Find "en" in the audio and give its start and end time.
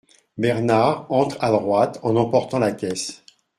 2.01-2.15